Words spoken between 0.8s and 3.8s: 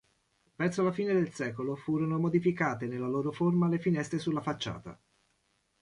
la fine del secolo furono modificate nella loro forma le